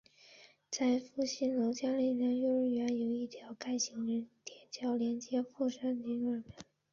[0.71, 6.43] 在富信楼近嘉德丽幼稚园有一条有盖行人天桥连接富山邨及琼山苑。